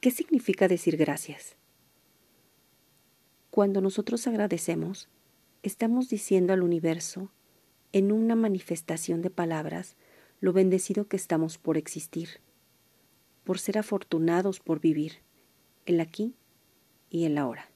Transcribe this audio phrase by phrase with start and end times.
[0.00, 1.56] ¿Qué significa decir gracias?
[3.50, 5.10] Cuando nosotros agradecemos,
[5.62, 7.30] estamos diciendo al universo,
[7.92, 9.96] en una manifestación de palabras,
[10.40, 12.40] lo bendecido que estamos por existir,
[13.44, 15.18] por ser afortunados por vivir,
[15.84, 16.34] el aquí
[17.10, 17.68] y el ahora.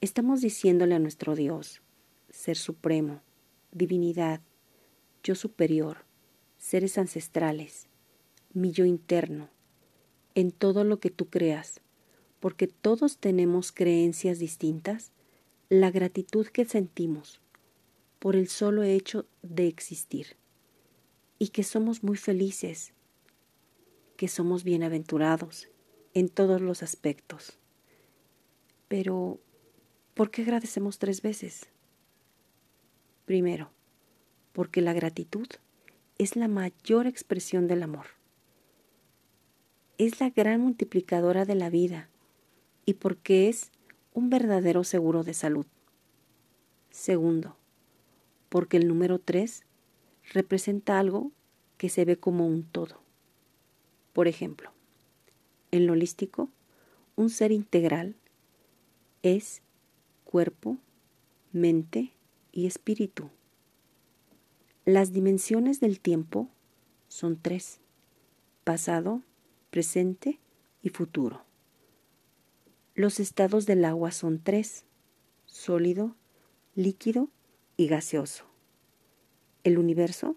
[0.00, 1.82] Estamos diciéndole a nuestro Dios,
[2.30, 3.20] Ser Supremo,
[3.72, 4.42] Divinidad,
[5.24, 6.04] Yo Superior,
[6.58, 7.88] seres ancestrales,
[8.52, 9.48] mi yo interno,
[10.34, 11.80] en todo lo que tú creas,
[12.40, 15.12] porque todos tenemos creencias distintas,
[15.68, 17.40] la gratitud que sentimos
[18.18, 20.36] por el solo hecho de existir
[21.38, 22.92] y que somos muy felices,
[24.16, 25.68] que somos bienaventurados
[26.14, 27.58] en todos los aspectos.
[28.88, 29.40] Pero,
[30.14, 31.68] ¿por qué agradecemos tres veces?
[33.24, 33.70] Primero,
[34.52, 35.48] porque la gratitud
[36.18, 38.21] es la mayor expresión del amor.
[40.02, 42.08] Es la gran multiplicadora de la vida
[42.84, 43.70] y porque es
[44.12, 45.64] un verdadero seguro de salud.
[46.90, 47.54] Segundo,
[48.48, 49.62] porque el número 3
[50.32, 51.30] representa algo
[51.78, 53.00] que se ve como un todo.
[54.12, 54.72] Por ejemplo,
[55.70, 56.48] en lo holístico,
[57.14, 58.16] un ser integral
[59.22, 59.62] es
[60.24, 60.78] cuerpo,
[61.52, 62.10] mente
[62.50, 63.30] y espíritu.
[64.84, 66.48] Las dimensiones del tiempo
[67.06, 67.78] son tres,
[68.64, 69.22] pasado,
[69.72, 70.38] presente
[70.82, 71.46] y futuro.
[72.94, 74.84] Los estados del agua son tres,
[75.46, 76.14] sólido,
[76.74, 77.30] líquido
[77.78, 78.44] y gaseoso.
[79.64, 80.36] El universo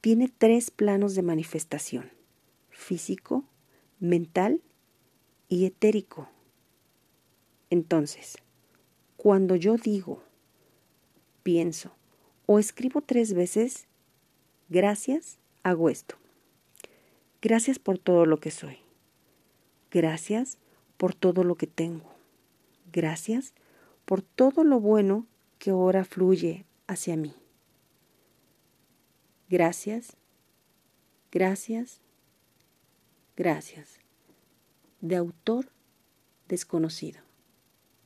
[0.00, 2.10] tiene tres planos de manifestación,
[2.70, 3.44] físico,
[4.00, 4.60] mental
[5.48, 6.28] y etérico.
[7.70, 8.38] Entonces,
[9.16, 10.24] cuando yo digo,
[11.44, 11.92] pienso
[12.46, 13.86] o escribo tres veces,
[14.68, 16.16] gracias, hago esto.
[17.44, 18.78] Gracias por todo lo que soy.
[19.90, 20.56] Gracias
[20.96, 22.10] por todo lo que tengo.
[22.90, 23.52] Gracias
[24.06, 25.26] por todo lo bueno
[25.58, 27.34] que ahora fluye hacia mí.
[29.50, 30.16] Gracias,
[31.30, 32.00] gracias,
[33.36, 33.98] gracias.
[35.02, 35.68] De autor
[36.48, 37.20] desconocido.